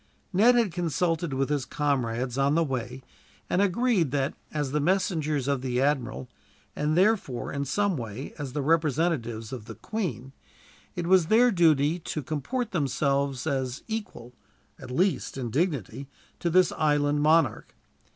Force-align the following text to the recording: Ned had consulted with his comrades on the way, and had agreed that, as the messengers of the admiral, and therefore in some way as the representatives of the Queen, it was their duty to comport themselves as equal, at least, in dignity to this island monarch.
Ned 0.33 0.55
had 0.55 0.71
consulted 0.71 1.31
with 1.31 1.49
his 1.49 1.63
comrades 1.63 2.35
on 2.35 2.55
the 2.55 2.63
way, 2.63 3.03
and 3.47 3.61
had 3.61 3.69
agreed 3.69 4.09
that, 4.09 4.33
as 4.51 4.71
the 4.71 4.79
messengers 4.79 5.47
of 5.47 5.61
the 5.61 5.79
admiral, 5.79 6.27
and 6.75 6.97
therefore 6.97 7.53
in 7.53 7.65
some 7.65 7.95
way 7.97 8.33
as 8.39 8.53
the 8.53 8.63
representatives 8.63 9.53
of 9.53 9.65
the 9.65 9.75
Queen, 9.75 10.33
it 10.95 11.05
was 11.05 11.27
their 11.27 11.51
duty 11.51 11.99
to 11.99 12.23
comport 12.23 12.71
themselves 12.71 13.45
as 13.45 13.83
equal, 13.87 14.33
at 14.79 14.89
least, 14.89 15.37
in 15.37 15.51
dignity 15.51 16.07
to 16.39 16.49
this 16.49 16.71
island 16.71 17.21
monarch. 17.21 17.75